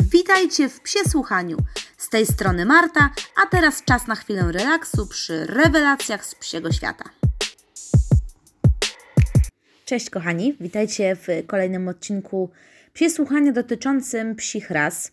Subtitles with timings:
[0.00, 1.56] Witajcie w Psie Słuchaniu.
[1.96, 3.10] Z tej strony Marta,
[3.42, 7.04] a teraz czas na chwilę relaksu przy rewelacjach z psiego świata.
[9.84, 12.50] Cześć kochani, witajcie w kolejnym odcinku
[12.92, 15.12] Psie Słuchania dotyczącym psich ras.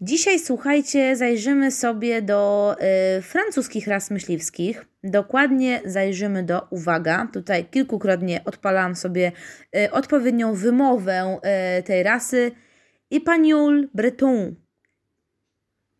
[0.00, 2.74] Dzisiaj słuchajcie, zajrzymy sobie do
[3.18, 4.84] y, francuskich ras myśliwskich.
[5.04, 9.32] Dokładnie zajrzymy do, uwaga, tutaj kilkukrotnie odpalałam sobie
[9.76, 11.38] y, odpowiednią wymowę
[11.78, 12.52] y, tej rasy.
[13.10, 14.54] Ipaniul Breton.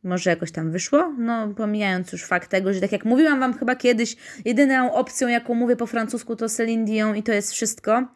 [0.02, 1.14] Może jakoś tam wyszło?
[1.18, 5.54] No, pomijając już fakt tego, że tak jak mówiłam Wam chyba kiedyś, jedyną opcją, jaką
[5.54, 8.08] mówię po francusku, to Celine Dion i to jest wszystko.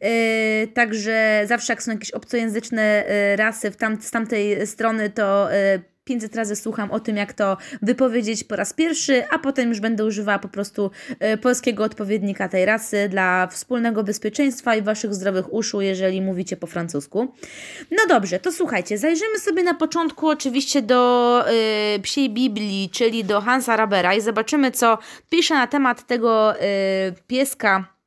[0.00, 5.48] Yy, także zawsze jak są jakieś obcojęzyczne yy, rasy w tam, z tamtej strony, to
[5.50, 9.80] yy, 500 razy słucham o tym, jak to wypowiedzieć po raz pierwszy, a potem już
[9.80, 10.90] będę używała po prostu
[11.20, 16.66] e, polskiego odpowiednika tej rasy dla wspólnego bezpieczeństwa i Waszych zdrowych uszu, jeżeli mówicie po
[16.66, 17.34] francusku.
[17.90, 21.44] No dobrze, to słuchajcie, zajrzymy sobie na początku oczywiście do
[21.96, 24.98] y, psiej Biblii, czyli do Hansa Rabera i zobaczymy, co
[25.30, 26.58] pisze na temat tego y,
[27.26, 27.97] pieska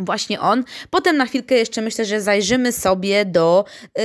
[0.00, 0.64] Właśnie on.
[0.90, 3.64] Potem na chwilkę jeszcze myślę, że zajrzymy sobie do
[3.96, 4.02] yy,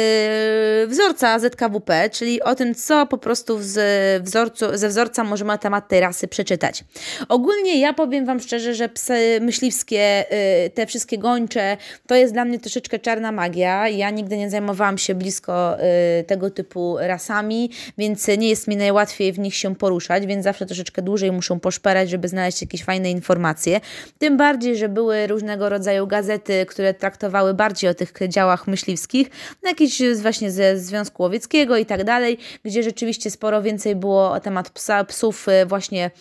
[0.88, 5.88] wzorca ZKWP, czyli o tym, co po prostu z wzorcu, ze wzorca możemy na temat
[5.88, 6.84] tej rasy przeczytać.
[7.30, 10.26] Ogólnie ja powiem Wam szczerze, że psy myśliwskie,
[10.64, 13.90] yy, te wszystkie gończe, to jest dla mnie troszeczkę czarna magia.
[13.90, 15.78] Ja nigdy nie zajmowałam się blisko
[16.18, 20.66] yy, tego typu rasami, więc nie jest mi najłatwiej w nich się poruszać, więc zawsze
[20.66, 23.82] troszeczkę dłużej muszą poszperać, żeby znaleźć jakieś fajne informacje.
[24.20, 29.30] Tym bardziej, że były różnego rodzaju rodzaju gazety, które traktowały bardziej o tych działach myśliwskich,
[29.64, 34.40] no jakieś właśnie ze Związku Łowieckiego i tak dalej, gdzie rzeczywiście sporo więcej było o
[34.40, 36.12] temat psa, psów y, właśnie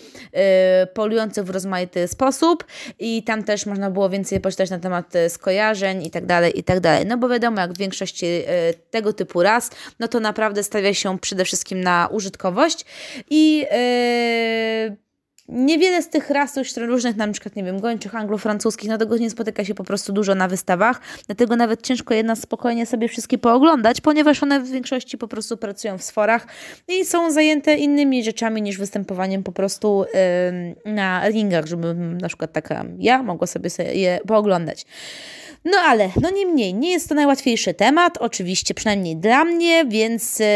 [0.82, 2.64] y, polujących w rozmaity sposób
[2.98, 6.64] i tam też można było więcej poczytać na temat y, skojarzeń i tak dalej, i
[6.64, 7.06] tak dalej.
[7.06, 8.44] No bo wiadomo, jak w większości y,
[8.90, 9.70] tego typu ras,
[10.00, 12.84] no to naprawdę stawia się przede wszystkim na użytkowość
[13.30, 13.58] i
[14.90, 15.03] yy,
[15.48, 19.65] Niewiele z tych ras różnych, na przykład, nie wiem, gończych, anglo-francuskich, no tego nie spotyka
[19.65, 24.43] się po prostu dużo na wystawach, dlatego nawet ciężko jedna spokojnie sobie wszystkie pooglądać, ponieważ
[24.43, 26.47] one w większości po prostu pracują w sforach
[26.88, 30.04] i są zajęte innymi rzeczami niż występowaniem po prostu
[30.84, 34.87] yy, na ringach, żeby na przykład taka ja mogła sobie, sobie je pooglądać.
[35.65, 40.47] No ale, no niemniej, nie jest to najłatwiejszy temat, oczywiście, przynajmniej dla mnie, więc yy,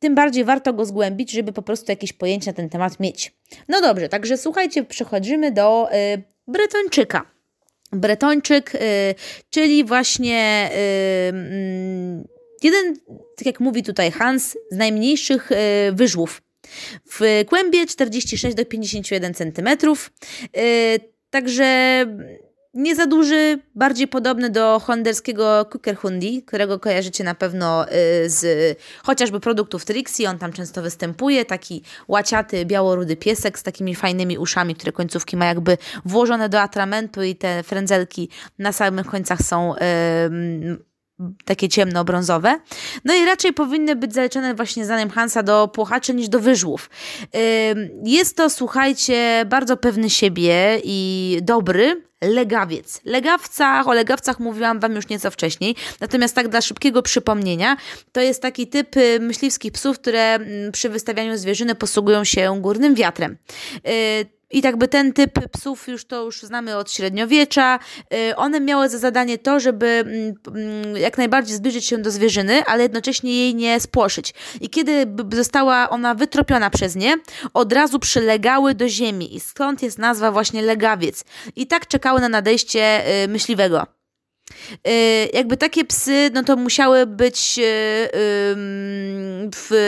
[0.00, 3.32] tym bardziej warto go zgłębić, żeby po prostu jakieś pojęcie na ten temat mieć.
[3.68, 7.30] No dobrze, także słuchajcie, przechodzimy do yy, Bretończyka.
[7.92, 8.80] Bretończyk, yy,
[9.50, 10.70] czyli właśnie
[11.32, 12.24] yy,
[12.62, 12.96] jeden,
[13.36, 16.42] tak jak mówi tutaj Hans, z najmniejszych yy, wyżłów.
[17.10, 19.68] W kłębie 46 do 51 cm.
[20.56, 20.62] Yy,
[21.30, 22.06] także
[22.74, 27.90] nie za duży, bardziej podobny do honderskiego Kukerhundi, którego kojarzycie na pewno y,
[28.30, 34.38] z chociażby produktów Trixie, on tam często występuje, taki łaciaty, białorudy piesek z takimi fajnymi
[34.38, 38.28] uszami, które końcówki ma jakby włożone do atramentu i te frędzelki
[38.58, 39.74] na samych końcach są
[41.44, 42.58] takie ciemno-brązowe.
[43.04, 46.90] No i raczej powinny być zaliczone właśnie zdaniem Hansa do płochaczy niż do wyżłów.
[48.04, 53.00] Jest to, słuchajcie, bardzo pewny siebie i dobry, legawiec.
[53.04, 57.76] Legawcach, o legawcach mówiłam Wam już nieco wcześniej, natomiast tak dla szybkiego przypomnienia,
[58.12, 62.94] to jest taki typ y, myśliwskich psów, które mm, przy wystawianiu zwierzyny posługują się górnym
[62.94, 63.36] wiatrem.
[64.50, 67.78] I tak by ten typ psów już to już znamy od średniowiecza.
[68.14, 72.64] Y, one miały za zadanie to, żeby mm, mm, jak najbardziej zbliżyć się do zwierzyny,
[72.64, 74.34] ale jednocześnie jej nie spłoszyć.
[74.60, 77.16] I kiedy została ona wytropiona przez nie,
[77.54, 79.36] od razu przylegały do ziemi.
[79.36, 81.24] I skąd jest nazwa właśnie legawiec.
[81.56, 83.86] I tak czekały na nadejście y, myśliwego.
[84.88, 87.60] Y, jakby takie psy, no to musiały być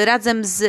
[0.04, 0.62] razem z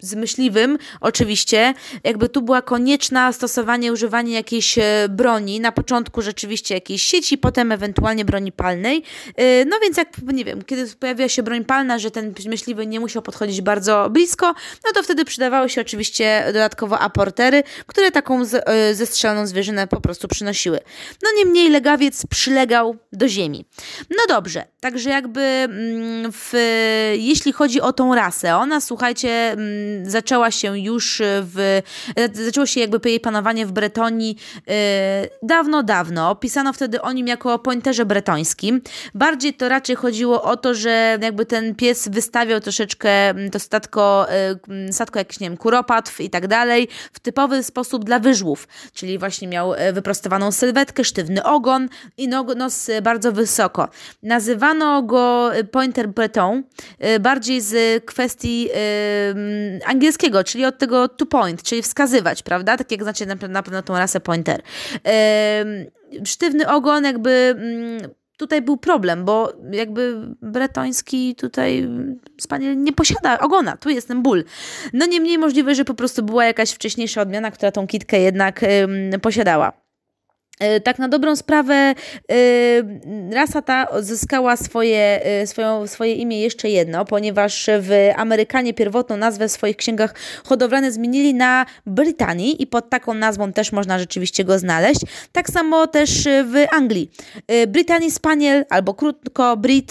[0.00, 1.74] z myśliwym, oczywiście,
[2.04, 7.72] jakby tu była konieczna stosowanie, używanie jakiejś e, broni, na początku rzeczywiście jakiejś sieci, potem
[7.72, 9.02] ewentualnie broni palnej.
[9.36, 13.00] E, no więc jak, nie wiem, kiedy pojawiła się broń palna, że ten myśliwy nie
[13.00, 14.46] musiał podchodzić bardzo blisko,
[14.84, 20.28] no to wtedy przydawały się oczywiście dodatkowo aportery, które taką e, zestrzeloną zwierzynę po prostu
[20.28, 20.80] przynosiły.
[21.22, 23.64] No niemniej legawiec przylegał do ziemi.
[24.10, 26.52] No dobrze, także jakby mm, w,
[27.18, 31.82] jeśli chodzi o tą rasę, ona słuchajcie, mm, zaczęła się już w,
[32.32, 34.36] zaczęło się jakby jej panowanie w Bretonii
[35.42, 36.34] dawno, dawno.
[36.34, 38.80] Pisano wtedy o nim jako o pointerze bretońskim.
[39.14, 44.26] Bardziej to raczej chodziło o to, że jakby ten pies wystawiał troszeczkę to statko,
[44.90, 49.48] statko jakiś, nie wiem, kuropatw i tak dalej, w typowy sposób dla wyżłów, czyli właśnie
[49.48, 53.88] miał wyprostowaną sylwetkę, sztywny ogon i nos bardzo wysoko.
[54.22, 56.62] Nazywano go Pointer Breton,
[57.20, 58.68] bardziej z kwestii
[59.84, 62.76] angielskiego, czyli od tego to point, czyli wskazywać, prawda?
[62.76, 64.62] Tak jak znacie na, na pewno tą rasę Pointer.
[66.24, 71.88] Sztywny ogon jakby mm, tutaj był problem, bo jakby bretoński tutaj
[72.40, 74.44] spaniel nie posiada ogona, tu jest ten ból.
[74.92, 78.60] No niemniej możliwe, że po prostu była jakaś wcześniejsza odmiana, która tą kitkę jednak
[79.22, 79.85] posiadała.
[80.60, 81.94] E, tak na dobrą sprawę e,
[83.32, 89.48] rasa ta zyskała swoje, e, swoją, swoje imię jeszcze jedno, ponieważ w Amerykanie pierwotną nazwę
[89.48, 90.14] w swoich księgach
[90.44, 95.00] hodowlane zmienili na Brytanii i pod taką nazwą też można rzeczywiście go znaleźć.
[95.32, 97.10] Tak samo też w Anglii.
[97.68, 99.90] Brittany Spaniel albo krótko Brit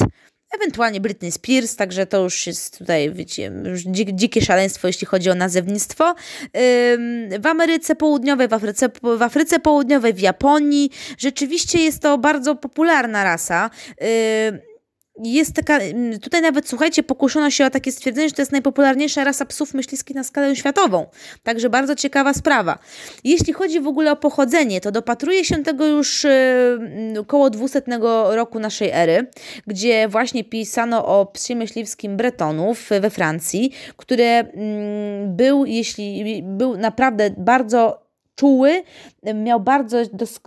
[0.55, 3.81] ewentualnie Britney Spears, także to już jest tutaj, wiecie, już
[4.13, 6.15] dzikie szaleństwo, jeśli chodzi o nazewnictwo.
[7.39, 13.23] W Ameryce Południowej, w Afryce, w Afryce Południowej, w Japonii rzeczywiście jest to bardzo popularna
[13.23, 13.69] rasa
[15.23, 19.23] jest taka, mm, tutaj nawet słuchajcie, pokuszono się o takie stwierdzenie, że to jest najpopularniejsza
[19.23, 21.05] rasa psów myśliwskich na skalę światową.
[21.43, 22.79] Także bardzo ciekawa sprawa.
[23.23, 26.23] Jeśli chodzi w ogóle o pochodzenie, to dopatruje się tego już
[27.13, 27.81] yy, około 200
[28.29, 29.27] roku naszej ery,
[29.67, 34.43] gdzie właśnie pisano o psie myśliwskim Bretonów we Francji, który yy,
[35.27, 38.04] był, jeśli był naprawdę bardzo
[38.35, 38.83] czuły,
[39.35, 39.97] miał bardzo,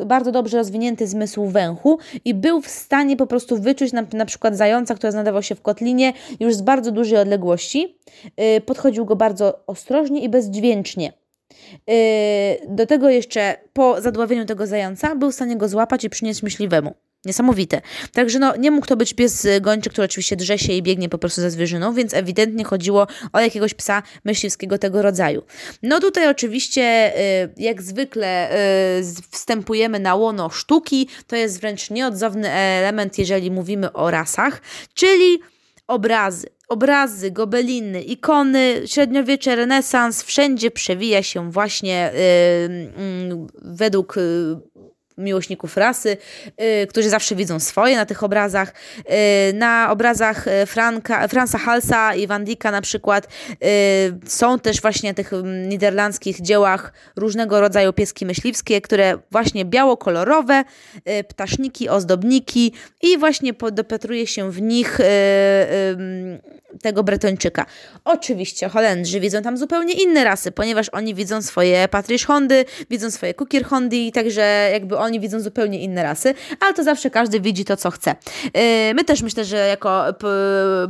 [0.07, 4.57] bardzo dobrze rozwinięty zmysł węchu i był w stanie po prostu wyczuć na, na przykład
[4.57, 7.99] zająca, który znajdował się w kotlinie już z bardzo dużej odległości.
[8.57, 11.13] Y, podchodził go bardzo ostrożnie i bezdźwięcznie.
[11.91, 11.95] Y,
[12.69, 16.95] do tego jeszcze po zadławieniu tego zająca był w stanie go złapać i przynieść myśliwemu.
[17.25, 17.81] Niesamowite.
[18.13, 21.19] Także no, nie mógł to być pies gończy, który oczywiście drze się i biegnie po
[21.19, 25.43] prostu za zwierzyną, więc ewidentnie chodziło o jakiegoś psa myśliwskiego tego rodzaju.
[25.83, 27.13] No tutaj oczywiście,
[27.45, 28.51] y, jak zwykle,
[29.01, 31.09] y, wstępujemy na łono sztuki.
[31.27, 34.61] To jest wręcz nieodzowny element, jeżeli mówimy o rasach,
[34.95, 35.39] czyli
[35.87, 36.47] obrazy.
[36.69, 42.13] Obrazy, gobeliny, ikony, średniowiecze, renesans, wszędzie przewija się właśnie
[43.29, 44.17] yy, według
[45.19, 46.17] miłośników rasy,
[46.83, 48.73] y, którzy zawsze widzą swoje na tych obrazach.
[48.99, 53.29] Y, na obrazach y, Franka, Franza Halsa i Van Dicka na przykład
[54.27, 60.65] są też właśnie tych mm, niderlandzkich dziełach różnego rodzaju pieski myśliwskie, które właśnie biało-kolorowe,
[61.29, 62.73] ptaszniki, ozdobniki
[63.03, 64.99] i właśnie dopatruje się w nich
[66.83, 67.67] tego Bretończyka.
[68.05, 73.35] Oczywiście Holendrzy widzą tam zupełnie inne rasy, ponieważ oni widzą swoje Patrish Hondy, widzą swoje
[73.35, 77.77] Kukir Hondy, także jakby oni widzą zupełnie inne rasy, ale to zawsze każdy widzi to,
[77.77, 78.15] co chce.
[78.45, 78.51] Yy,
[78.95, 80.05] my też myślę, że jako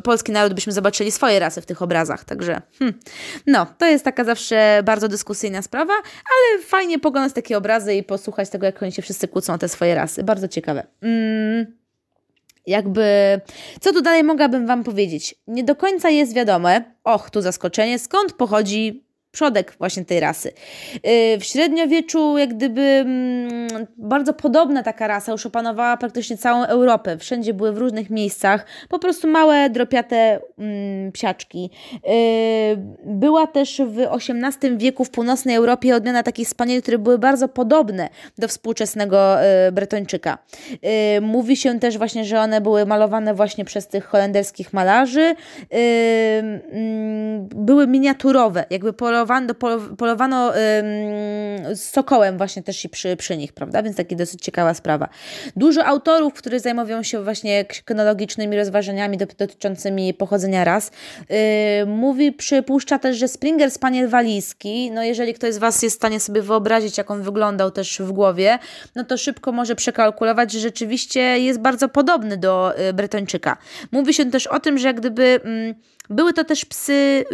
[0.04, 2.98] polski naród byśmy zobaczyli swoje rasy w tych obrazach, także hmm.
[3.46, 8.50] no, to jest taka zawsze bardzo dyskusyjna sprawa, ale fajnie poglądać takie obrazy i posłuchać
[8.50, 10.24] tego, jak oni się wszyscy kłócą o te swoje rasy.
[10.24, 10.86] Bardzo ciekawe.
[11.02, 11.78] Mm
[12.68, 13.40] jakby,
[13.80, 15.34] co tu dalej mogłabym Wam powiedzieć?
[15.46, 20.48] Nie do końca jest wiadome, och, tu zaskoczenie, skąd pochodzi przodek właśnie tej rasy.
[20.48, 27.18] Y, w średniowieczu jak gdyby mm, bardzo podobna taka rasa już opanowała praktycznie całą Europę.
[27.18, 31.70] Wszędzie były w różnych miejscach po prostu małe, dropiate mm, psiaczki.
[31.94, 32.00] Y,
[33.04, 38.08] była też w XVIII wieku w północnej Europie odmiana takich spanieli, które były bardzo podobne
[38.38, 40.38] do współczesnego y, Bretończyka.
[41.22, 45.34] Mówi się też właśnie, że one były malowane właśnie przez tych holenderskich malarzy.
[45.70, 46.60] Mm,
[47.54, 53.52] były miniaturowe, jakby polowane polowano, polowano ym, z sokołem właśnie też i przy, przy nich,
[53.52, 53.82] prawda?
[53.82, 55.08] Więc taka dosyć ciekawa sprawa.
[55.56, 60.90] Dużo autorów, którzy zajmują się właśnie kynologicznymi rozważaniami dotyczącymi pochodzenia ras,
[61.30, 61.36] yy,
[61.86, 66.20] mówi, przypuszcza też, że Springer Spaniel walijski, no jeżeli ktoś z Was jest w stanie
[66.20, 68.58] sobie wyobrazić, jak on wyglądał też w głowie,
[68.96, 73.56] no to szybko może przekalkulować, że rzeczywiście jest bardzo podobny do y, Bretończyka.
[73.92, 75.40] Mówi się też o tym, że jak gdyby...
[75.44, 75.74] Mm,
[76.10, 77.24] były to też psy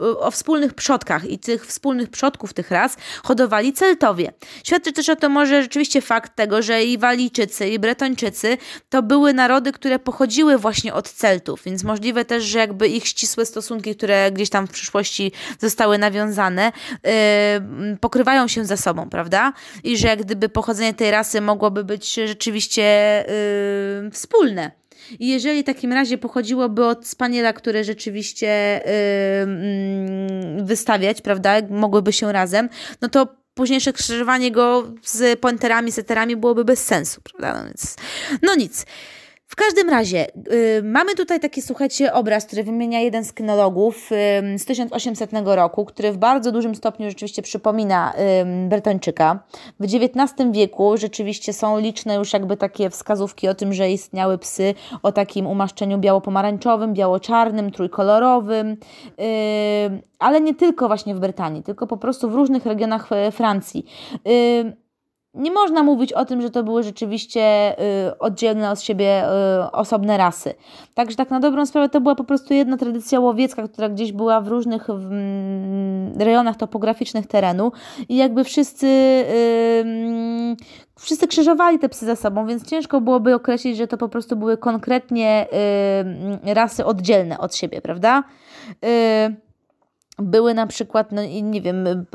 [0.00, 4.32] y, o wspólnych przodkach i tych wspólnych przodków tych ras hodowali Celtowie.
[4.64, 9.32] Świadczy też o tym może rzeczywiście fakt tego, że i Walijczycy, i Bretończycy to były
[9.32, 14.32] narody, które pochodziły właśnie od Celtów, więc możliwe też, że jakby ich ścisłe stosunki, które
[14.32, 16.72] gdzieś tam w przyszłości zostały nawiązane,
[17.04, 17.10] yy,
[18.00, 19.52] pokrywają się ze sobą, prawda?
[19.84, 22.82] I że jak gdyby pochodzenie tej rasy mogłoby być rzeczywiście
[24.02, 24.83] yy, wspólne.
[25.18, 28.80] I jeżeli w takim razie pochodziłoby od spaniela, które rzeczywiście
[30.56, 32.68] yy, wystawiać, prawda, mogłyby się razem,
[33.00, 37.60] no to późniejsze krzyżowanie go z pointerami, seterami byłoby bez sensu, prawda?
[37.60, 37.96] No, więc,
[38.42, 38.86] no nic.
[39.54, 44.58] W każdym razie, y, mamy tutaj taki, słuchajcie, obraz, który wymienia jeden z kynologów y,
[44.58, 48.68] z 1800 roku, który w bardzo dużym stopniu rzeczywiście przypomina y.
[49.80, 54.74] W XIX wieku rzeczywiście są liczne już jakby takie wskazówki o tym, że istniały psy
[55.02, 58.76] o takim umaszczeniu biało-pomarańczowym, biało-czarnym, trójkolorowym,
[60.18, 63.86] ale nie tylko właśnie w Brytanii, tylko po prostu w różnych regionach y, Francji.
[65.34, 67.74] Y, nie można mówić o tym, że to były rzeczywiście
[68.08, 69.24] y, oddzielne od siebie
[69.64, 70.54] y, osobne rasy.
[70.94, 74.40] Także tak na dobrą sprawę to była po prostu jedna tradycja łowiecka, która gdzieś była
[74.40, 77.72] w różnych mm, rejonach topograficznych terenu
[78.08, 80.56] i jakby wszyscy y,
[80.98, 84.56] wszyscy krzyżowali te psy ze sobą, więc ciężko byłoby określić, że to po prostu były
[84.56, 85.46] konkretnie
[86.44, 88.24] y, rasy oddzielne od siebie, prawda?
[88.84, 89.36] Y,
[90.18, 92.06] były na przykład, no nie wiem,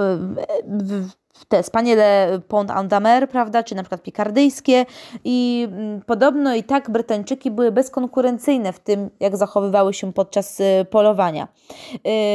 [1.47, 4.85] te spaniele Pont Andamer, prawda, czy na przykład pikardyjskie
[5.23, 10.85] i mm, podobno i tak Brytyjczyki były bezkonkurencyjne w tym, jak zachowywały się podczas y,
[10.89, 11.47] polowania.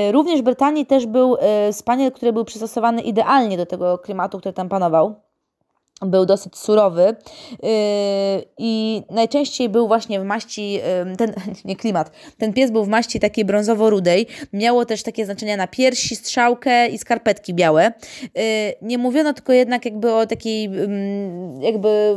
[0.08, 1.36] Y, również w Brytanii też był
[1.68, 5.23] y, spaniel, który był przystosowany idealnie do tego klimatu, który tam panował
[6.02, 7.16] był dosyć surowy
[7.62, 7.68] yy,
[8.58, 11.34] i najczęściej był właśnie w maści, yy, ten,
[11.64, 16.16] nie klimat, ten pies był w maści takiej brązowo-rudej, miało też takie znaczenia na piersi,
[16.16, 17.92] strzałkę i skarpetki białe.
[18.22, 18.42] Yy,
[18.82, 20.70] nie mówiono tylko jednak jakby o takiej
[21.60, 22.16] jakby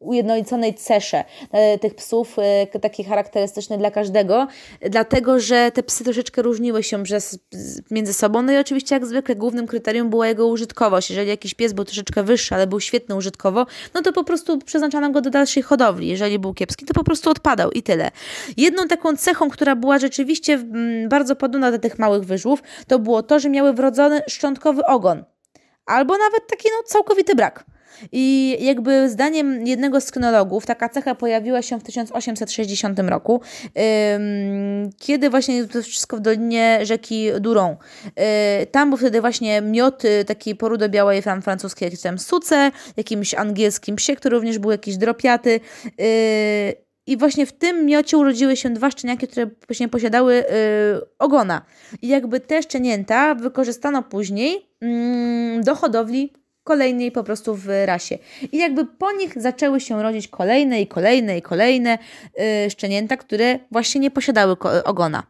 [0.00, 4.46] ujednoliconej cesze e, tych psów, e, takie charakterystyczne dla każdego,
[4.90, 7.02] dlatego że te psy troszeczkę różniły się
[7.90, 8.42] między sobą.
[8.42, 11.10] No i oczywiście, jak zwykle, głównym kryterium była jego użytkowość.
[11.10, 15.10] Jeżeli jakiś pies był troszeczkę wyższy, ale był świetny użytkowo, no to po prostu przeznaczano
[15.10, 16.08] go do dalszej hodowli.
[16.08, 18.10] Jeżeli był kiepski, to po prostu odpadał i tyle.
[18.56, 20.64] Jedną taką cechą, która była rzeczywiście
[21.08, 25.24] bardzo podobna do tych małych wyżłów, to było to, że miały wrodzony szczątkowy ogon.
[25.86, 27.64] Albo nawet taki no, całkowity brak.
[28.12, 33.40] I jakby zdaniem jednego z kynologów taka cecha pojawiła się w 1860 roku,
[34.98, 37.76] kiedy właśnie to wszystko w dolinie rzeki Duron.
[38.62, 44.16] Y, tam był wtedy właśnie miot takiej porudo-białej francuskiej, jakieś tam suce, jakimś angielskim psie,
[44.16, 45.60] który również był jakiś dropiaty.
[46.00, 46.74] Y,
[47.06, 50.44] I właśnie w tym miocie urodziły się dwa szczeniaki, które właśnie posiadały y,
[51.18, 51.62] ogona.
[52.02, 56.32] I jakby te szczenięta wykorzystano później mm, do hodowli
[56.68, 58.18] kolejnej po prostu w rasie.
[58.52, 61.98] I jakby po nich zaczęły się rodzić kolejne i kolejne i kolejne
[62.38, 65.22] yy, szczenięta, które właśnie nie posiadały ogona.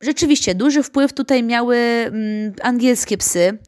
[0.00, 3.58] Rzeczywiście, duży wpływ tutaj miały mm, angielskie psy.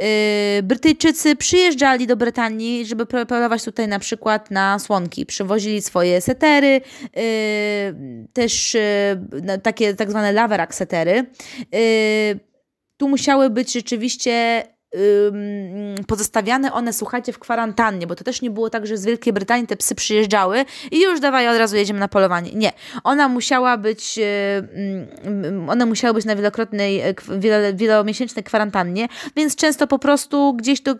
[0.00, 5.26] Yy, Brytyjczycy przyjeżdżali do Brytanii, żeby polować tutaj na przykład na słonki.
[5.26, 6.80] Przywozili swoje setery,
[7.16, 7.22] yy,
[8.32, 11.26] też yy, takie tak zwane laverak setery.
[11.72, 12.40] Yy,
[12.96, 14.62] tu musiały być rzeczywiście
[16.06, 19.66] pozostawiane one, słuchajcie, w kwarantannie, bo to też nie było tak, że z Wielkiej Brytanii
[19.66, 22.50] te psy przyjeżdżały i już dawaj, od razu jedziemy na polowanie.
[22.54, 22.72] Nie.
[23.04, 24.18] Ona musiała być,
[25.68, 30.94] one musiały być na wielokrotnej, e, wielo, wielomiesięcznej kwarantannie, więc często po prostu gdzieś do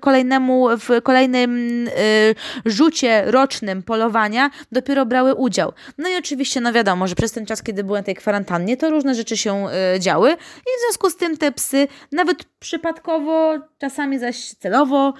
[0.00, 2.34] kolejnemu, w kolejnym y,
[2.64, 5.72] rzucie rocznym polowania dopiero brały udział.
[5.98, 8.90] No i oczywiście, no wiadomo, że przez ten czas, kiedy były na tej kwarantannie, to
[8.90, 13.33] różne rzeczy się y, działy i w związku z tym te psy nawet przypadkowo
[13.78, 15.14] czasami zaś celowo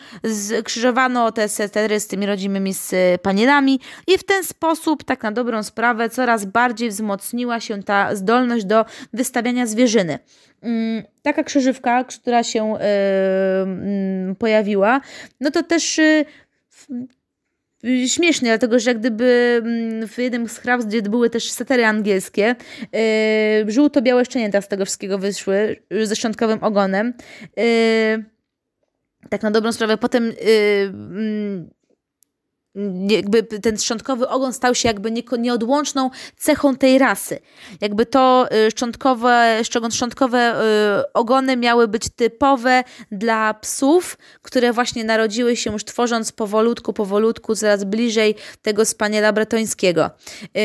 [0.61, 2.73] skrzyżowano te setery z tymi rodzimymi
[3.23, 8.65] panielami i w ten sposób, tak na dobrą sprawę, coraz bardziej wzmocniła się ta zdolność
[8.65, 10.19] do wystawiania zwierzyny.
[10.63, 12.77] Mm, taka krzyżywka, która się
[14.29, 15.01] yy, pojawiła,
[15.41, 16.25] no to też yy,
[18.07, 22.57] śmiesznie, dlatego że jak gdyby mm, w jednym z kraw, gdzie były też setery angielskie,
[22.93, 27.15] yy, żółto-białe szczenięta z tego wszystkiego wyszły, ze szczątkowym ogonem.
[27.57, 28.25] Yy,
[29.29, 30.33] tak na dobrą sprawę, potem yy,
[33.09, 37.39] jakby ten szczątkowy ogon stał się jakby nieodłączną cechą tej rasy.
[37.81, 40.63] Jakby to y, szczątkowe, szczątkowe
[41.01, 47.55] y, ogony miały być typowe dla psów, które właśnie narodziły się już tworząc powolutku, powolutku
[47.55, 50.11] coraz bliżej tego spaniela bretońskiego.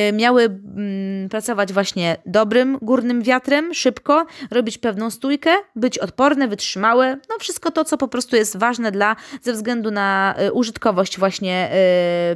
[0.10, 7.18] Y, miały mm, pracować właśnie dobrym górnym wiatrem, szybko, robić pewną stójkę, być odporne, wytrzymałe,
[7.30, 11.72] no wszystko to, co po prostu jest ważne dla, ze względu na użytkowość właśnie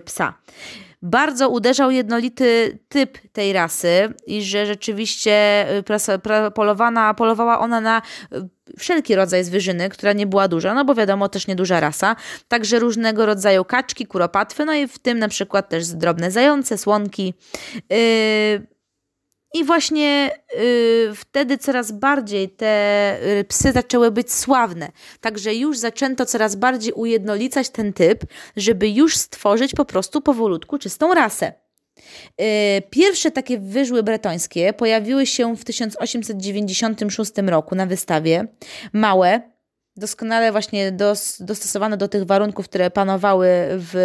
[0.05, 0.34] psa.
[1.01, 8.01] Bardzo uderzał jednolity typ tej rasy i że rzeczywiście y, polowana, polowała ona na
[8.77, 12.15] wszelki rodzaj zwierzyny, która nie była duża, no bo wiadomo, też nieduża rasa,
[12.48, 17.34] także różnego rodzaju kaczki, kuropatwy, no i w tym na przykład też drobne zające, słonki.
[17.89, 18.73] Yy,
[19.54, 24.92] i właśnie y, wtedy coraz bardziej te y, psy zaczęły być sławne.
[25.22, 28.24] Także już zaczęto coraz bardziej ujednolicać ten typ,
[28.58, 31.54] żeby już stworzyć po prostu powolutku czystą rasę.
[32.42, 38.48] Y, pierwsze takie wyżły bretońskie pojawiły się w 1896 roku na wystawie.
[38.94, 39.53] Małe,
[39.98, 43.96] doskonale właśnie dos, dostosowane do tych warunków, które panowały w,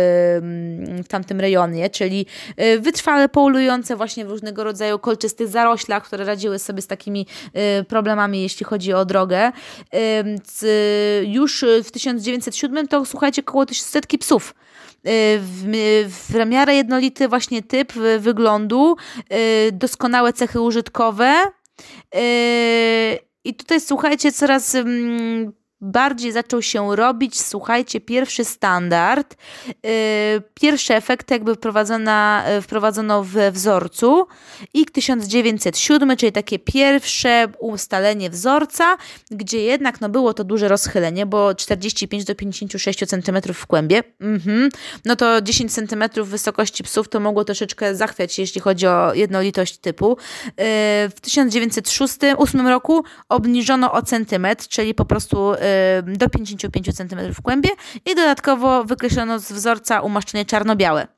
[0.42, 2.26] mm, w tamtym rejonie, czyli
[2.61, 7.26] y, wytrwale poulujące właśnie w różnego rodzaju kolczystych zaroślach, które radziły sobie z takimi
[7.80, 9.52] y, problemami, jeśli chodzi o drogę.
[11.26, 14.54] Już w 1907 to słuchajcie, około setki psów.
[15.07, 15.64] Y, w,
[16.09, 18.97] w miarę jednolity właśnie typ wyglądu,
[19.73, 21.35] doskonałe cechy użytkowe.
[23.45, 29.90] I tutaj słuchajcie, coraz mm, bardziej zaczął się robić, słuchajcie, pierwszy standard, yy,
[30.54, 34.26] pierwsze efekty jakby wprowadzona, yy, wprowadzono we wzorcu
[34.75, 38.97] i 1907, czyli takie pierwsze ustalenie wzorca,
[39.30, 44.68] gdzie jednak no, było to duże rozchylenie, bo 45 do 56 cm w kłębie, mhm.
[45.04, 50.16] no to 10 cm wysokości psów to mogło troszeczkę zachwiać, jeśli chodzi o jednolitość typu.
[50.47, 50.54] Yy,
[51.08, 55.52] w 1908 roku obniżono o centymetr, czyli po prostu
[56.02, 57.70] do 55 cm w kłębie
[58.06, 61.17] i dodatkowo wykreślono z wzorca umaszczenie czarno-białe.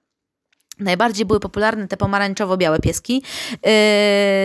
[0.81, 3.23] Najbardziej były popularne te pomarańczowo-białe pieski.
[3.53, 3.71] Yy,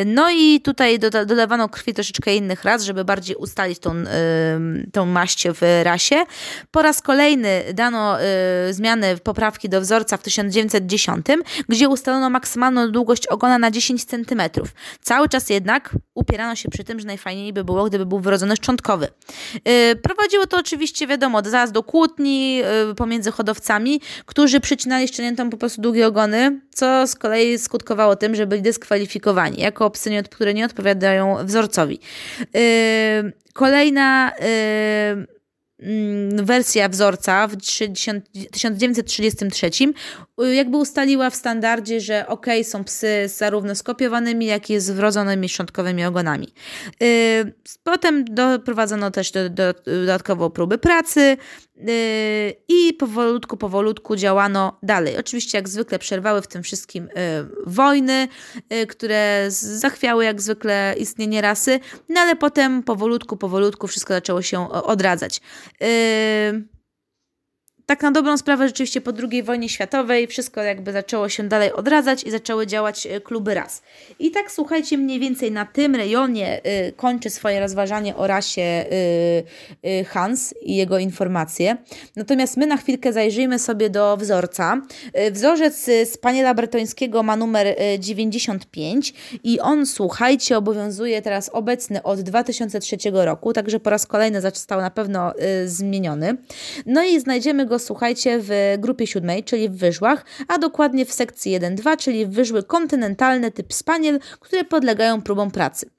[0.05, 4.05] no i tutaj dodawano krwi troszeczkę innych ras, żeby bardziej ustalić tą, yy,
[4.91, 6.15] tą maść w rasie.
[6.71, 8.17] Po raz kolejny dano
[8.67, 11.25] yy, zmiany, poprawki do wzorca w 1910,
[11.69, 14.41] gdzie ustalono maksymalną długość ogona na 10 cm.
[15.01, 19.07] Cały czas jednak upierano się przy tym, że najfajniej by było, gdyby był wyrodzony szczątkowy.
[20.01, 22.61] Prowadziło to oczywiście, wiadomo, zaraz do kłótni
[22.97, 26.07] pomiędzy hodowcami, którzy przycinali szczeniętom po prostu długie
[26.73, 31.99] co z kolei skutkowało tym, że byli dyskwalifikowani jako psy, które nie odpowiadają wzorcowi.
[32.53, 35.35] Yy, kolejna yy,
[35.79, 37.55] Mm, wersja wzorca w
[38.51, 39.69] 1933
[40.43, 45.49] y, jakby ustaliła w standardzie, że ok, są psy zarówno skopiowanymi, jak i z wrodzonymi
[45.49, 46.47] szczątkowymi ogonami.
[47.03, 47.53] Y,
[47.83, 51.37] potem doprowadzono też do, do, dodatkowo próby pracy
[52.67, 55.17] i powolutku, powolutku działano dalej.
[55.17, 57.09] Oczywiście jak zwykle przerwały w tym wszystkim
[57.65, 58.27] wojny,
[58.87, 61.79] które zachwiały jak zwykle istnienie rasy,
[62.09, 65.41] no ale potem powolutku, powolutku wszystko zaczęło się odradzać.
[67.85, 72.23] Tak na dobrą sprawę rzeczywiście po II wojnie światowej wszystko jakby zaczęło się dalej odradzać
[72.23, 73.81] i zaczęły działać e, kluby ras.
[74.19, 78.61] I tak słuchajcie, mniej więcej na tym rejonie y, kończę swoje rozważanie o rasie
[79.83, 81.77] y, y, Hans i jego informacje.
[82.15, 84.81] Natomiast my na chwilkę zajrzyjmy sobie do wzorca.
[85.31, 87.67] Wzorzec Spaniela Bretońskiego ma numer
[87.99, 94.81] 95 i on, słuchajcie, obowiązuje teraz obecny od 2003 roku, także po raz kolejny został
[94.81, 95.33] na pewno
[95.65, 96.37] zmieniony.
[96.85, 101.59] No i znajdziemy go słuchajcie, w grupie siódmej, czyli w wyżłach, a dokładnie w sekcji
[101.59, 105.95] 1-2, czyli wyżły kontynentalne typ spaniel, które podlegają próbom pracy.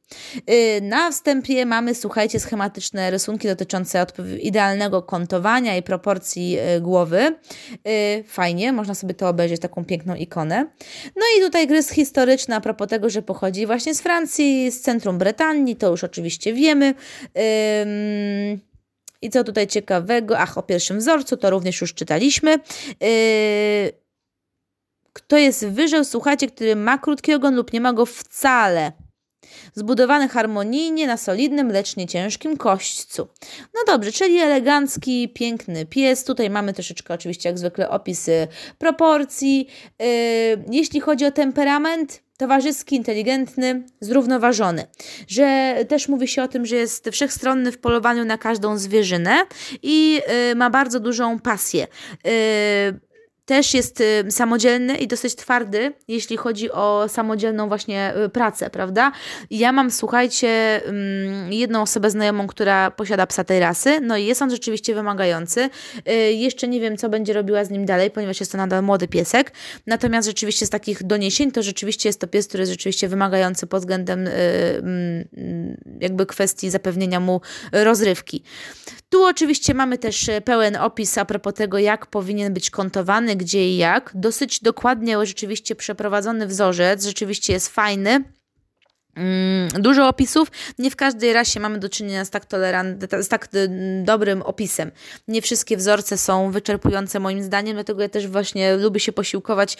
[0.51, 4.07] Y, na wstępie mamy, słuchajcie, schematyczne rysunki dotyczące
[4.41, 7.35] idealnego kątowania i proporcji y, głowy.
[7.89, 10.67] Y, fajnie, można sobie to obejrzeć, taką piękną ikonę.
[11.17, 15.19] No i tutaj gryz historyczny a propos tego, że pochodzi właśnie z Francji, z centrum
[15.19, 16.95] Brytanii, to już oczywiście wiemy.
[19.27, 20.39] I co tutaj ciekawego?
[20.39, 22.51] Ach, o pierwszym wzorcu to również już czytaliśmy.
[23.01, 23.93] Yy,
[25.13, 28.93] kto jest wyżeł, słuchajcie, który ma krótki ogon lub nie ma go wcale.
[29.75, 33.29] Zbudowany harmonijnie na solidnym, lecz nie ciężkim kośćcu.
[33.75, 36.25] No dobrze, czyli elegancki, piękny pies.
[36.25, 39.69] Tutaj mamy troszeczkę oczywiście jak zwykle opisy proporcji.
[39.99, 40.07] Yy,
[40.71, 44.87] jeśli chodzi o temperament, towarzyski, inteligentny, zrównoważony.
[45.29, 49.37] Że też mówi się o tym, że jest wszechstronny w polowaniu na każdą zwierzynę
[49.83, 50.21] i
[50.53, 51.87] y, ma bardzo dużą pasję.
[52.27, 53.06] Y,
[53.47, 59.13] też jest y, samodzielny i dosyć twardy, jeśli chodzi o samodzielną właśnie y, pracę, prawda?
[59.51, 60.49] Ja mam, słuchajcie,
[60.85, 65.71] mm, jedną osobę znajomą, która posiada psa tej rasy, no i jest on rzeczywiście wymagający.
[66.09, 69.09] Y, jeszcze nie wiem, co będzie robiła z nim dalej, ponieważ jest to nadal młody
[69.09, 69.53] piesek.
[69.87, 73.81] Natomiast rzeczywiście z takich doniesień, to rzeczywiście jest to pies, który jest rzeczywiście wymagający pod
[73.81, 77.41] względem mm, jakby kwestii zapewnienia mu
[77.73, 78.43] rozrywki.
[79.09, 83.77] Tu oczywiście mamy też pełen opis a propos tego, jak powinien być kontowany, gdzie i
[83.77, 84.11] jak.
[84.15, 88.36] Dosyć dokładnie rzeczywiście przeprowadzony wzorzec, rzeczywiście jest fajny.
[89.17, 90.49] Mm, dużo opisów.
[90.79, 92.45] Nie w każdej rasie mamy do czynienia z tak,
[93.21, 93.49] z tak
[94.05, 94.91] dobrym opisem.
[95.29, 99.77] Nie wszystkie wzorce są wyczerpujące moim zdaniem, dlatego ja też właśnie lubię się posiłkować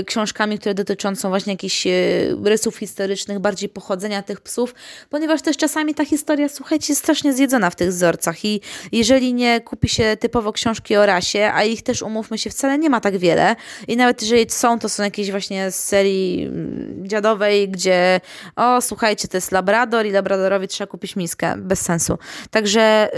[0.00, 4.74] y, książkami, które dotyczą właśnie jakichś y, rysów historycznych, bardziej pochodzenia tych psów,
[5.10, 8.60] ponieważ też czasami ta historia, słuchajcie, jest strasznie zjedzona w tych wzorcach i
[8.92, 12.90] jeżeli nie kupi się typowo książki o rasie, a ich też umówmy się wcale nie
[12.90, 13.56] ma tak wiele
[13.88, 18.20] i nawet jeżeli są, to są jakieś właśnie z serii mm, dziadowej, gdzie
[18.64, 21.54] o słuchajcie, to jest labrador i labradorowi trzeba kupić miskę.
[21.56, 22.18] Bez sensu.
[22.50, 23.10] Także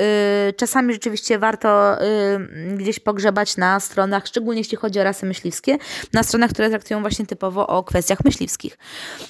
[0.48, 5.78] y, czasami rzeczywiście warto y, gdzieś pogrzebać na stronach, szczególnie jeśli chodzi o rasy myśliwskie,
[6.12, 8.78] na stronach, które traktują właśnie typowo o kwestiach myśliwskich.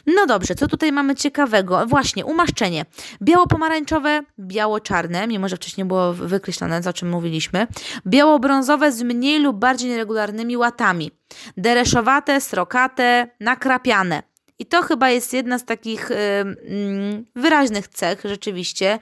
[0.06, 1.86] No dobrze, co tutaj mamy ciekawego?
[1.86, 2.86] Właśnie, umaszczenie.
[3.22, 7.66] Biało-pomarańczowe, biało-czarne, mimo że wcześniej było wykreślone, o czym mówiliśmy.
[8.06, 11.10] Biało-brązowe z mniej lub bardziej nieregularnymi łatami.
[11.56, 14.35] Dereszowate, srokate, nakrapiane.
[14.58, 18.98] I to chyba jest jedna z takich y, y, wyraźnych cech rzeczywiście.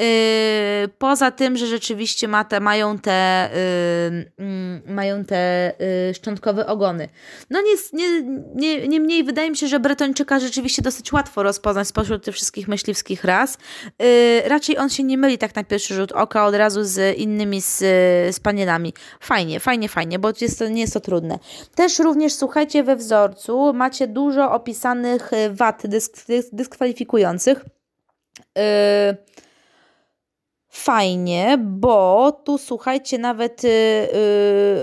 [0.00, 5.72] Y, poza tym, że rzeczywiście ma te, mają te, y, mm, mają te
[6.14, 7.08] szczątkowe ogony.
[7.50, 8.22] No nie, nie,
[8.54, 13.24] nie, niemniej wydaje mi się, że Bretończyka rzeczywiście dosyć łatwo rozpoznać spośród tych wszystkich myśliwskich
[13.24, 13.58] ras.
[14.44, 17.78] Raczej on się nie myli tak na pierwszy rzut oka od razu z innymi z,
[18.34, 18.40] z.
[19.20, 21.38] Fajnie, fajnie, fajnie, bo jest to, nie jest to trudne.
[21.74, 24.91] Też również słuchajcie we wzorcu macie dużo opisanych
[25.32, 26.16] Y, wad dysk,
[26.52, 27.64] dyskwalifikujących.
[28.56, 28.62] Yy,
[30.68, 33.70] fajnie, bo tu słuchajcie, nawet yy,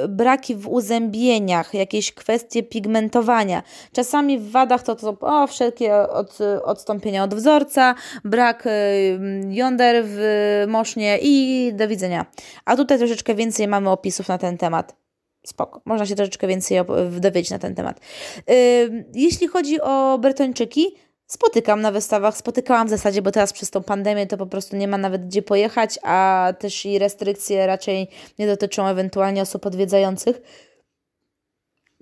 [0.10, 3.64] braki w uzębieniach, jakieś kwestie pigmentowania.
[3.92, 7.96] Czasami w wadach to, to o, wszelkie od, odstąpienia od wzorca,
[8.26, 10.20] brak yy, jąder w
[10.68, 12.26] mosznie i do widzenia.
[12.66, 15.09] A tutaj troszeczkę więcej mamy opisów na ten temat
[15.46, 15.82] spoko.
[15.86, 16.78] Można się troszeczkę więcej
[17.20, 18.00] dowiedzieć na ten temat.
[19.14, 20.96] Jeśli chodzi o Bretończyki,
[21.28, 24.88] spotykam na wystawach, spotykałam w zasadzie, bo teraz przez tą pandemię to po prostu nie
[24.88, 28.08] ma nawet gdzie pojechać, a też i restrykcje raczej
[28.40, 30.42] nie dotyczą ewentualnie osób odwiedzających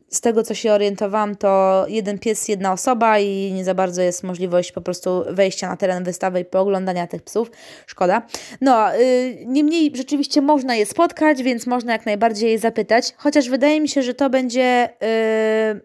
[0.10, 4.24] z tego, co się orientowałam, to jeden pies, jedna osoba i nie za bardzo jest
[4.24, 7.52] możliwość po prostu wejścia na teren wystawy i pooglądania tych psów.
[7.86, 8.22] Szkoda.
[8.62, 13.82] No, yy, niemniej rzeczywiście można je spotkać, więc można jak najbardziej je zapytać, chociaż wydaje
[13.82, 15.82] mi się, że to będzie yy,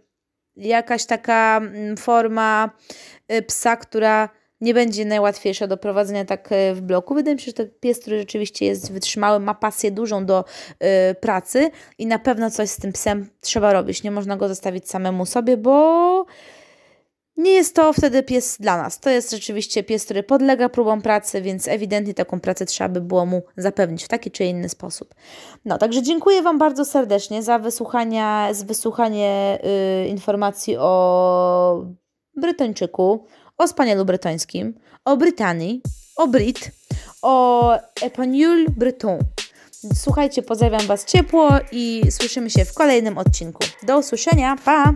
[0.57, 2.71] jakaś taka mm, forma
[3.29, 4.29] yy, psa, która
[4.63, 7.15] nie będzie najłatwiejsza do prowadzenia tak e, w bloku.
[7.15, 10.45] Wydaje mi się, że to pies, który rzeczywiście jest wytrzymały, ma pasję dużą do
[11.11, 14.03] y, pracy i na pewno coś z tym psem trzeba robić.
[14.03, 16.27] Nie można go zostawić samemu sobie, bo
[17.37, 19.01] nie jest to wtedy pies dla nas.
[19.01, 23.27] To jest rzeczywiście pies, który podlega próbom pracy, więc ewidentnie taką pracę trzeba by było
[23.27, 25.15] mu zapewnić w taki czy inny sposób.
[25.65, 29.59] No, także dziękuję Wam bardzo serdecznie za wysłuchanie, z wysłuchanie
[30.05, 31.87] y, informacji o
[32.37, 33.27] Brytończyku,
[33.63, 35.83] o spanielu bretońskim, o Brytanii,
[36.17, 36.71] o Brit,
[37.23, 39.19] o Epanule Breton.
[39.95, 43.65] Słuchajcie, pozdrawiam Was ciepło i słyszymy się w kolejnym odcinku.
[43.83, 44.95] Do usłyszenia, pa!